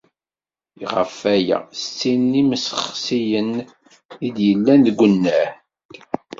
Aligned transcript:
Ɣef 0.93 1.15
waya, 1.23 1.59
settin 1.81 2.21
n 2.31 2.37
yimsexsiyen 2.37 3.51
i 4.25 4.27
d-yellan 4.35 4.79
deg 4.87 4.99
unnar. 5.05 5.49